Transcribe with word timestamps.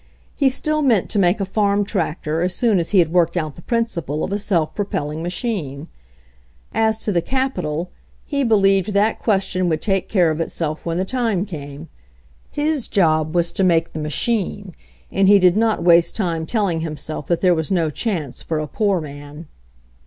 He 0.35 0.49
still 0.49 0.81
meant 0.81 1.11
to 1.11 1.19
make 1.19 1.39
a 1.39 1.45
farm 1.45 1.85
tractor, 1.85 2.41
as 2.41 2.55
soon 2.55 2.79
as 2.79 2.89
he 2.89 2.97
had 2.97 3.13
worked 3.13 3.37
out 3.37 3.53
the 3.55 3.61
principle 3.61 4.23
of 4.23 4.31
a 4.31 4.39
self 4.39 4.73
propelling 4.73 5.21
ma 5.21 5.29
chine. 5.29 5.89
As 6.73 6.97
to 6.97 7.11
the 7.11 7.21
capital, 7.21 7.91
he 8.25 8.43
believed 8.43 8.93
that 8.93 9.19
question 9.19 9.69
would 9.69 9.79
take 9.79 10.09
care 10.09 10.31
of 10.31 10.41
itself 10.41 10.87
when 10.87 10.97
the 10.97 11.05
time 11.05 11.45
came. 11.45 11.87
His 12.49 12.87
job 12.87 13.35
was 13.35 13.51
to 13.51 13.63
make 13.63 13.93
the 13.93 13.99
machine, 13.99 14.73
and 15.11 15.27
he 15.27 15.37
did 15.37 15.55
not 15.55 15.83
waste 15.83 16.15
time 16.15 16.47
telling 16.47 16.79
himself 16.81 17.27
that 17.27 17.41
there 17.41 17.53
was 17.53 17.69
no 17.69 17.91
chance 17.91 18.41
for 18.41 18.57
a 18.57 18.65
poor 18.67 19.01
man. 19.01 19.45